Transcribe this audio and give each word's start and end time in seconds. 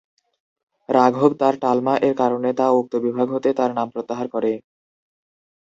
রাঘব 0.89 1.31
তার 1.41 1.53
"টালমা"-এর 1.61 2.13
কারণে 2.21 2.49
তা 2.53 2.65
উক্ত 2.71 2.93
বিভাগ 3.05 3.27
হতে 3.31 3.49
তার 3.59 3.71
নাম 3.77 3.87
প্রত্যাহার 3.93 4.27
করে। 4.35 4.51